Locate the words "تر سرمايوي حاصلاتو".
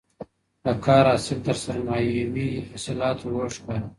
1.45-3.31